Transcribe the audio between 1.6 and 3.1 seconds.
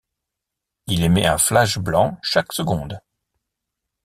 blanc chaque seconde.